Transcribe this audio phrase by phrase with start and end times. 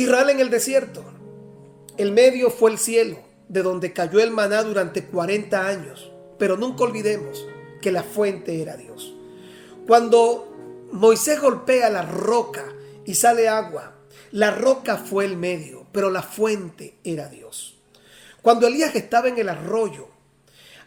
[0.00, 1.04] Israel en el desierto.
[1.96, 3.18] El medio fue el cielo,
[3.48, 6.10] de donde cayó el maná durante 40 años.
[6.38, 7.46] Pero nunca olvidemos
[7.80, 9.14] que la fuente era Dios.
[9.86, 12.64] Cuando Moisés golpea la roca
[13.04, 13.94] y sale agua,
[14.32, 17.78] la roca fue el medio, pero la fuente era Dios.
[18.42, 20.08] Cuando Elías estaba en el arroyo,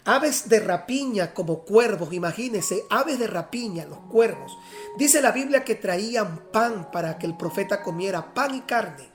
[0.06, 4.58] aves de rapiña como cuervos, imagínense, aves de rapiña, los cuervos.
[4.98, 9.10] Dice la Biblia que traían pan para que el profeta comiera, pan y carne.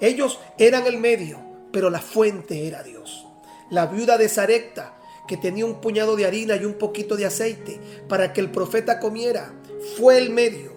[0.00, 1.40] Ellos eran el medio,
[1.72, 3.26] pero la fuente era Dios.
[3.70, 7.80] La viuda de Sarepta, que tenía un puñado de harina y un poquito de aceite
[8.08, 9.54] para que el profeta comiera,
[9.96, 10.72] fue el medio,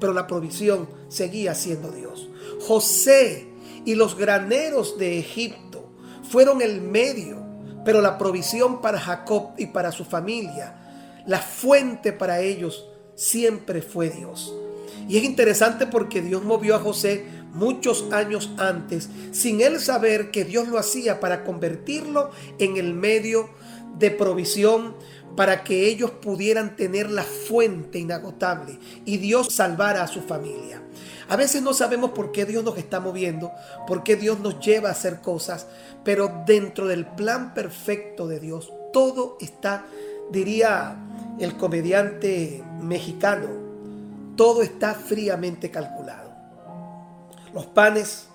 [0.00, 2.28] pero la provisión seguía siendo Dios.
[2.60, 3.48] José
[3.84, 5.90] y los graneros de Egipto
[6.28, 7.44] fueron el medio,
[7.90, 10.76] pero la provisión para Jacob y para su familia,
[11.26, 14.54] la fuente para ellos siempre fue Dios.
[15.08, 20.44] Y es interesante porque Dios movió a José muchos años antes, sin él saber que
[20.44, 22.30] Dios lo hacía para convertirlo
[22.60, 23.50] en el medio
[23.98, 24.94] de provisión
[25.36, 30.82] para que ellos pudieran tener la fuente inagotable y Dios salvara a su familia.
[31.28, 33.52] A veces no sabemos por qué Dios nos está moviendo,
[33.86, 35.66] por qué Dios nos lleva a hacer cosas,
[36.04, 39.84] pero dentro del plan perfecto de Dios, todo está,
[40.30, 40.96] diría
[41.38, 43.46] el comediante mexicano,
[44.36, 46.30] todo está fríamente calculado.
[47.54, 48.26] Los panes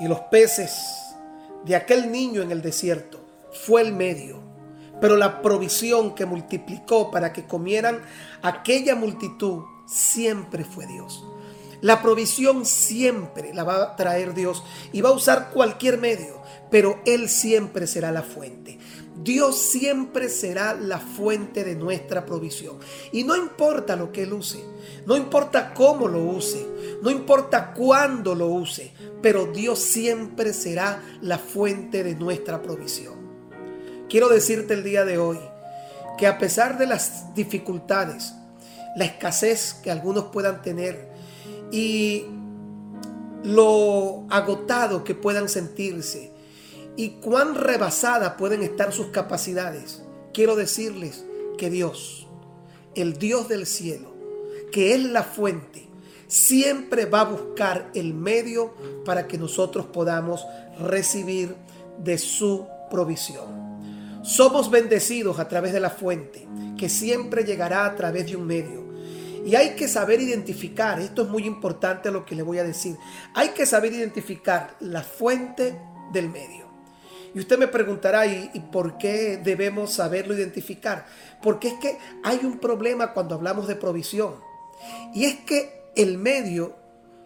[0.00, 0.76] y los peces
[1.64, 3.20] de aquel niño en el desierto
[3.52, 4.53] fue el medio
[5.04, 8.00] pero la provisión que multiplicó para que comieran
[8.40, 11.22] aquella multitud siempre fue Dios.
[11.82, 17.02] La provisión siempre la va a traer Dios y va a usar cualquier medio, pero
[17.04, 18.78] Él siempre será la fuente.
[19.22, 22.78] Dios siempre será la fuente de nuestra provisión.
[23.12, 24.64] Y no importa lo que Él use,
[25.04, 26.66] no importa cómo lo use,
[27.02, 33.23] no importa cuándo lo use, pero Dios siempre será la fuente de nuestra provisión.
[34.14, 35.40] Quiero decirte el día de hoy
[36.18, 38.32] que a pesar de las dificultades,
[38.94, 41.08] la escasez que algunos puedan tener
[41.72, 42.24] y
[43.42, 46.30] lo agotado que puedan sentirse
[46.96, 51.24] y cuán rebasada pueden estar sus capacidades, quiero decirles
[51.58, 52.28] que Dios,
[52.94, 54.14] el Dios del cielo,
[54.70, 55.88] que es la fuente,
[56.28, 58.74] siempre va a buscar el medio
[59.04, 60.46] para que nosotros podamos
[60.78, 61.56] recibir
[61.98, 63.63] de su provisión.
[64.24, 66.48] Somos bendecidos a través de la fuente,
[66.78, 68.82] que siempre llegará a través de un medio.
[69.44, 72.96] Y hay que saber identificar, esto es muy importante lo que le voy a decir,
[73.34, 75.78] hay que saber identificar la fuente
[76.14, 76.64] del medio.
[77.34, 81.04] Y usted me preguntará, ¿y, por qué debemos saberlo identificar?
[81.42, 84.36] Porque es que hay un problema cuando hablamos de provisión.
[85.12, 86.76] Y es que el medio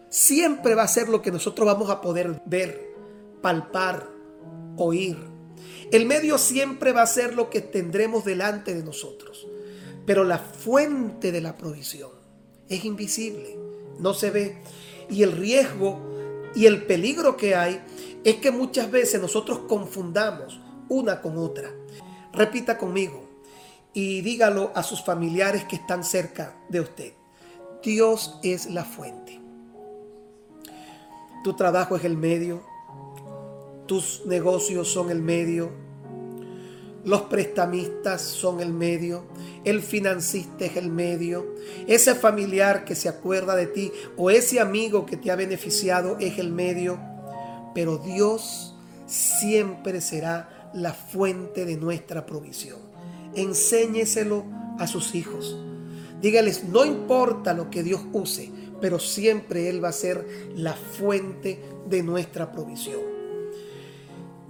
[0.09, 2.91] siempre va a ser lo que nosotros vamos a poder ver,
[3.41, 4.09] palpar,
[4.75, 5.38] oír.
[5.91, 9.47] El medio siempre va a ser lo que tendremos delante de nosotros.
[10.05, 12.11] Pero la fuente de la provisión
[12.67, 13.57] es invisible,
[13.99, 14.57] no se ve.
[15.09, 15.99] Y el riesgo
[16.55, 17.81] y el peligro que hay
[18.23, 21.71] es que muchas veces nosotros confundamos una con otra.
[22.33, 23.29] Repita conmigo
[23.93, 27.13] y dígalo a sus familiares que están cerca de usted.
[27.83, 29.39] Dios es la fuente.
[31.43, 32.63] Tu trabajo es el medio,
[33.89, 35.71] tus negocios son el medio,
[37.03, 39.23] los prestamistas son el medio,
[39.63, 41.55] el financista es el medio,
[41.87, 46.37] ese familiar que se acuerda de ti o ese amigo que te ha beneficiado es
[46.37, 46.99] el medio,
[47.73, 48.75] pero Dios
[49.07, 52.77] siempre será la fuente de nuestra provisión.
[53.33, 54.45] Enséñeselo
[54.77, 55.57] a sus hijos.
[56.21, 61.59] Dígales, no importa lo que Dios use, pero siempre Él va a ser la fuente
[61.89, 63.08] de nuestra provisión.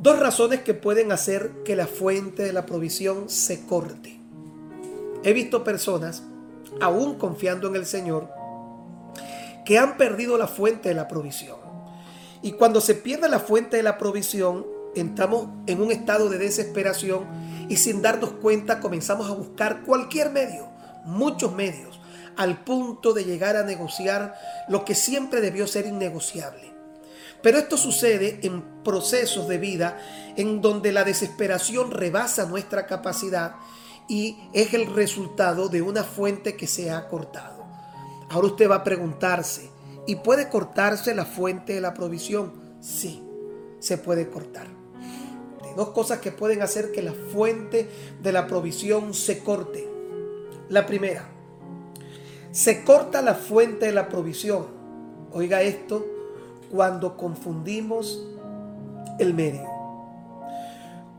[0.01, 4.17] Dos razones que pueden hacer que la fuente de la provisión se corte.
[5.25, 6.23] He visto personas,
[6.79, 8.29] aún confiando en el Señor,
[9.65, 11.57] que han perdido la fuente de la provisión.
[12.41, 14.65] Y cuando se pierde la fuente de la provisión,
[14.95, 17.25] entramos en un estado de desesperación
[17.67, 20.69] y sin darnos cuenta comenzamos a buscar cualquier medio,
[21.03, 21.99] muchos medios,
[22.37, 24.33] al punto de llegar a negociar
[24.69, 26.68] lo que siempre debió ser innegociable.
[27.41, 29.99] Pero esto sucede en procesos de vida
[30.35, 33.55] en donde la desesperación rebasa nuestra capacidad
[34.07, 37.65] y es el resultado de una fuente que se ha cortado.
[38.29, 39.69] Ahora usted va a preguntarse,
[40.05, 42.53] ¿y puede cortarse la fuente de la provisión?
[42.81, 43.23] Sí,
[43.79, 44.67] se puede cortar.
[45.63, 47.89] Hay dos cosas que pueden hacer que la fuente
[48.21, 49.87] de la provisión se corte.
[50.69, 51.29] La primera,
[52.51, 54.67] se corta la fuente de la provisión.
[55.31, 56.05] Oiga esto,
[56.71, 58.25] cuando confundimos
[59.19, 59.67] el medio.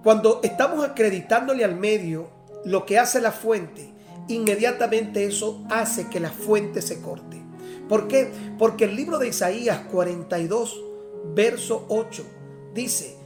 [0.03, 2.29] Cuando estamos acreditándole al medio
[2.65, 3.93] lo que hace la fuente,
[4.29, 7.41] inmediatamente eso hace que la fuente se corte.
[7.89, 8.31] ¿Por qué?
[8.59, 10.81] Porque el libro de Isaías 42,
[11.35, 12.25] verso 8,
[12.73, 13.17] dice,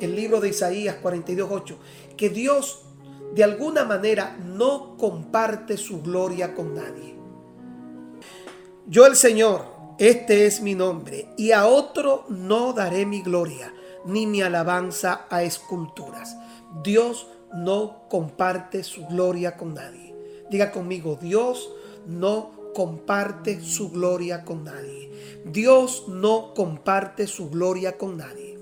[0.00, 1.78] el libro de Isaías 42, 8,
[2.16, 2.84] que Dios
[3.34, 7.14] de alguna manera no comparte su gloria con nadie.
[8.86, 9.71] Yo el Señor,
[10.02, 13.72] este es mi nombre, y a otro no daré mi gloria,
[14.04, 16.36] ni mi alabanza a esculturas.
[16.82, 20.12] Dios no comparte su gloria con nadie.
[20.50, 21.70] Diga conmigo, Dios
[22.04, 25.08] no comparte su gloria con nadie.
[25.44, 28.58] Dios no comparte su gloria con nadie.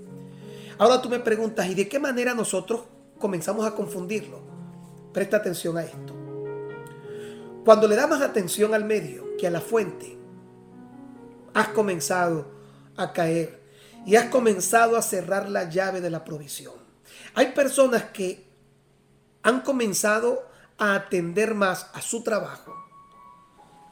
[0.76, 2.82] Ahora tú me preguntas, ¿y de qué manera nosotros
[3.18, 4.40] comenzamos a confundirlo?
[5.14, 6.14] Presta atención a esto.
[7.64, 10.19] Cuando le damos atención al medio que a la fuente,
[11.54, 12.46] has comenzado
[12.96, 13.60] a caer
[14.06, 16.74] y has comenzado a cerrar la llave de la provisión.
[17.34, 18.48] Hay personas que
[19.42, 20.48] han comenzado
[20.78, 22.74] a atender más a su trabajo,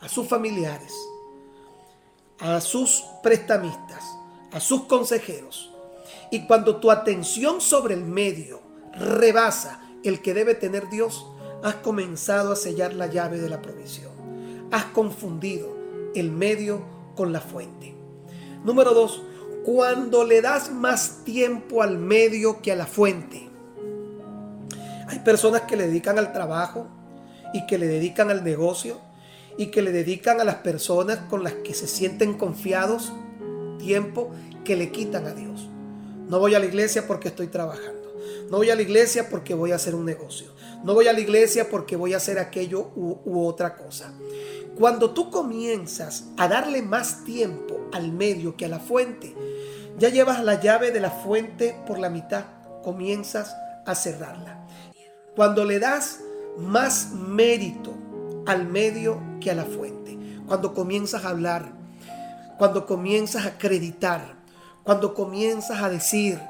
[0.01, 0.95] a sus familiares,
[2.39, 4.05] a sus prestamistas,
[4.53, 5.73] a sus consejeros.
[6.31, 8.61] Y cuando tu atención sobre el medio
[8.93, 11.27] rebasa el que debe tener Dios,
[11.63, 14.13] has comenzado a sellar la llave de la provisión.
[14.71, 15.77] Has confundido
[16.15, 17.97] el medio con la fuente.
[18.65, 19.25] Número dos,
[19.65, 23.51] cuando le das más tiempo al medio que a la fuente.
[25.09, 26.87] Hay personas que le dedican al trabajo
[27.53, 29.01] y que le dedican al negocio
[29.57, 33.13] y que le dedican a las personas con las que se sienten confiados
[33.81, 34.31] tiempo
[34.65, 35.69] que le quitan a Dios.
[36.29, 38.15] No voy a la iglesia porque estoy trabajando.
[38.49, 40.53] No voy a la iglesia porque voy a hacer un negocio.
[40.85, 44.13] No voy a la iglesia porque voy a hacer aquello u, otra cosa.
[44.79, 49.35] Cuando tú comienzas a darle más tiempo al medio que a la fuente,
[49.99, 52.45] ya llevas la llave de la fuente por la mitad,
[52.85, 54.65] comienzas a cerrarla.
[55.35, 56.21] Cuando le das
[56.59, 57.93] más mérito
[58.47, 60.17] al medio que a la fuente,
[60.47, 61.73] cuando comienzas a hablar,
[62.57, 64.37] cuando comienzas a acreditar,
[64.85, 66.41] cuando comienzas a decir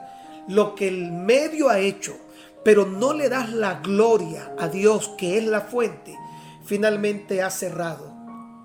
[0.49, 2.15] lo que el medio ha hecho,
[2.63, 6.15] pero no le das la gloria a Dios que es la fuente,
[6.67, 8.18] finalmente has cerrado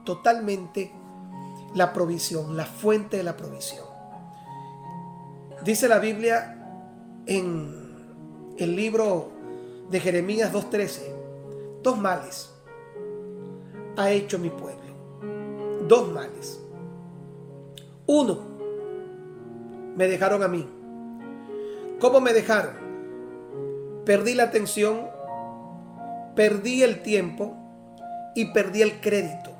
[0.04, 0.92] totalmente
[1.76, 3.86] la provisión, la fuente de la provisión.
[5.64, 6.58] Dice la Biblia
[7.26, 9.32] en el libro
[9.90, 12.54] de Jeremías 2.13, dos males
[13.96, 14.82] ha hecho mi pueblo.
[15.88, 16.60] Dos males.
[18.06, 18.40] Uno,
[19.96, 20.68] me dejaron a mí.
[22.00, 22.74] ¿Cómo me dejaron?
[24.06, 25.08] Perdí la atención,
[26.36, 27.56] perdí el tiempo
[28.36, 29.53] y perdí el crédito.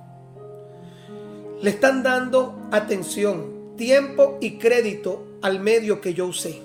[1.64, 6.62] Le están dando atención, tiempo y crédito al medio que yo usé.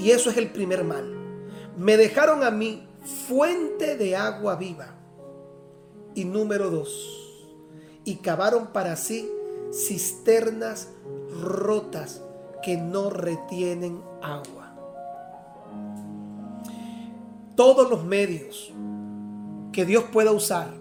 [0.00, 1.14] Y eso es el primer mal.
[1.78, 2.88] Me dejaron a mí
[3.28, 4.96] fuente de agua viva.
[6.16, 7.46] Y número dos,
[8.04, 9.30] y cavaron para sí
[9.72, 10.88] cisternas
[11.40, 12.20] rotas
[12.64, 14.74] que no retienen agua.
[17.54, 18.72] Todos los medios
[19.70, 20.74] que Dios pueda usar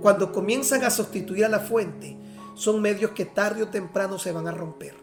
[0.00, 2.16] cuando comienzan a sustituir a la fuente
[2.56, 4.96] son medios que tarde o temprano se van a romper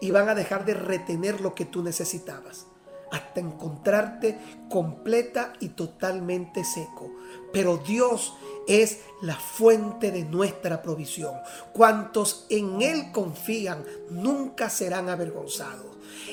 [0.00, 2.66] y van a dejar de retener lo que tú necesitabas
[3.10, 4.38] hasta encontrarte
[4.68, 7.10] completa y totalmente seco.
[7.52, 8.34] Pero Dios
[8.68, 11.34] es la fuente de nuestra provisión.
[11.72, 15.86] Cuantos en Él confían nunca serán avergonzados.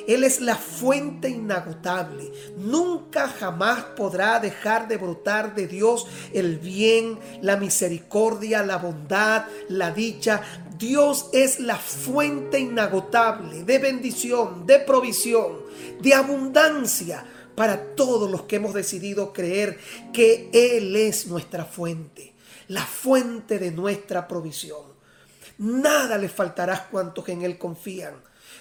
[0.08, 2.32] Él es la fuente inagotable.
[2.58, 9.92] Nunca jamás podrá dejar de brotar de Dios el bien, la misericordia, la bondad, la
[9.92, 10.42] dicha.
[10.78, 15.60] Dios es la fuente inagotable de bendición, de provisión,
[16.02, 19.80] de abundancia para todos los que hemos decidido creer
[20.14, 22.36] que Él es nuestra fuente,
[22.68, 24.96] la fuente de nuestra provisión.
[25.58, 28.14] Nada le faltará cuantos en Él confían.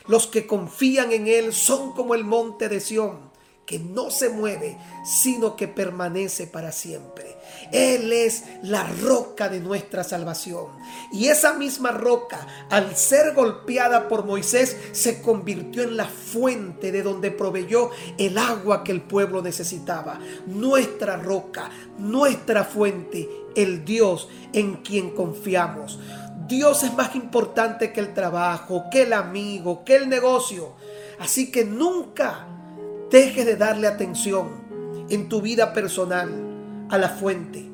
[0.08, 3.30] Los que confían en Él son como el monte de Sión,
[3.66, 7.36] que no se mueve, sino que permanece para siempre.
[7.72, 10.66] Él es la roca de nuestra salvación.
[11.12, 17.02] Y esa misma roca, al ser golpeada por Moisés, se convirtió en la fuente de
[17.02, 20.20] donde proveyó el agua que el pueblo necesitaba.
[20.46, 25.98] Nuestra roca, nuestra fuente, el Dios en quien confiamos.
[26.46, 30.74] Dios es más importante que el trabajo, que el amigo, que el negocio.
[31.18, 32.46] Así que nunca
[33.10, 34.48] dejes de darle atención
[35.08, 36.30] en tu vida personal
[36.88, 37.64] a la fuente.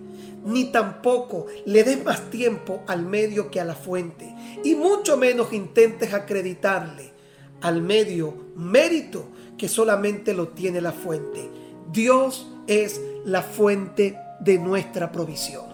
[0.44, 5.52] ni tampoco le des más tiempo al medio que a la fuente, y mucho menos
[5.52, 7.12] intentes acreditarle
[7.60, 9.26] al medio mérito
[9.56, 11.48] que solamente lo tiene la fuente.
[11.92, 15.66] Dios es la fuente de nuestra provisión.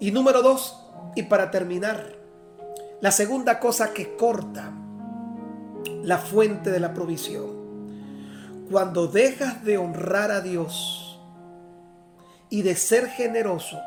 [0.00, 0.81] Y número dos,
[1.14, 2.16] y para terminar,
[3.00, 4.72] la segunda cosa que corta
[6.02, 7.62] la fuente de la provisión.
[8.70, 11.20] Cuando dejas de honrar a Dios
[12.48, 13.80] y de ser generoso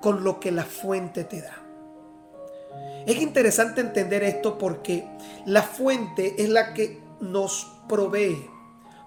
[0.00, 1.54] con lo que la fuente te da.
[3.06, 5.06] Es interesante entender esto porque
[5.44, 8.50] la fuente es la que nos provee.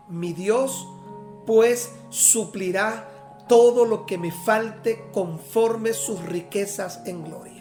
[0.07, 0.87] Mi Dios
[1.45, 3.07] pues suplirá
[3.47, 7.58] todo lo que me falte conforme sus riquezas en gloria.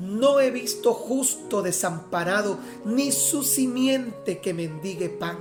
[0.00, 5.36] No he visto justo desamparado, ni su simiente que mendigue pan.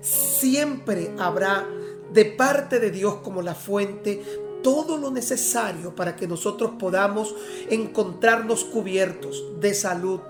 [0.00, 1.66] Siempre habrá
[2.12, 4.22] de parte de Dios como la fuente
[4.62, 7.34] todo lo necesario para que nosotros podamos
[7.68, 10.20] encontrarnos cubiertos de salud,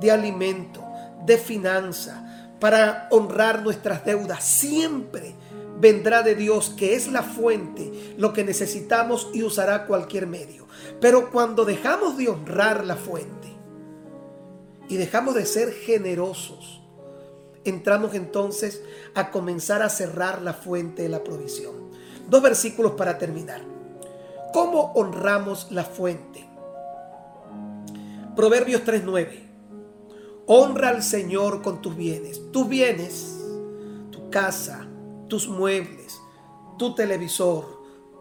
[0.00, 0.84] de alimento,
[1.24, 4.42] de finanza, para honrar nuestras deudas.
[4.44, 5.34] Siempre
[5.82, 10.68] vendrá de Dios, que es la fuente, lo que necesitamos y usará cualquier medio.
[11.00, 13.48] Pero cuando dejamos de honrar la fuente
[14.88, 16.80] y dejamos de ser generosos,
[17.64, 18.80] entramos entonces
[19.14, 21.90] a comenzar a cerrar la fuente de la provisión.
[22.30, 23.60] Dos versículos para terminar.
[24.52, 26.46] ¿Cómo honramos la fuente?
[28.36, 29.48] Proverbios 3:9.
[30.46, 32.52] Honra al Señor con tus bienes.
[32.52, 33.36] Tus bienes,
[34.12, 34.86] tu casa,
[35.32, 36.20] tus muebles,
[36.76, 37.64] tu televisor,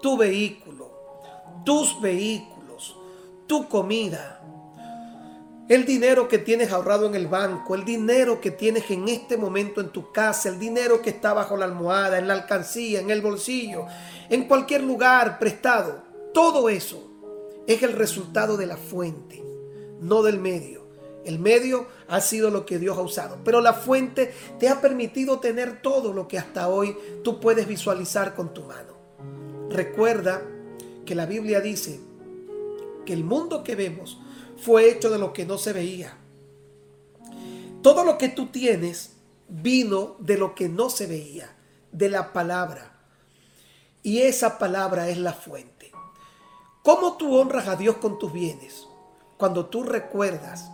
[0.01, 0.93] tu vehículo,
[1.65, 2.95] tus vehículos,
[3.47, 4.41] tu comida,
[5.67, 9.81] el dinero que tienes ahorrado en el banco, el dinero que tienes en este momento
[9.81, 13.21] en tu casa, el dinero que está bajo la almohada, en la alcancía, en el
[13.21, 13.87] bolsillo,
[14.29, 16.03] en cualquier lugar prestado,
[16.33, 17.11] todo eso
[17.67, 19.43] es el resultado de la fuente,
[19.99, 20.80] no del medio.
[21.25, 25.39] El medio ha sido lo que Dios ha usado, pero la fuente te ha permitido
[25.39, 28.95] tener todo lo que hasta hoy tú puedes visualizar con tu mano.
[29.69, 30.41] Recuerda
[31.05, 31.99] que la Biblia dice
[33.05, 34.19] que el mundo que vemos
[34.57, 36.17] fue hecho de lo que no se veía.
[37.81, 41.55] Todo lo que tú tienes vino de lo que no se veía,
[41.91, 42.99] de la palabra.
[44.03, 45.91] Y esa palabra es la fuente.
[46.83, 48.87] ¿Cómo tú honras a Dios con tus bienes?
[49.37, 50.71] Cuando tú recuerdas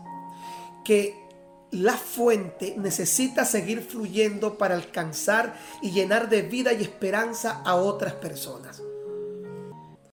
[0.88, 1.14] que
[1.70, 8.14] la fuente necesita seguir fluyendo para alcanzar y llenar de vida y esperanza a otras
[8.14, 8.82] personas.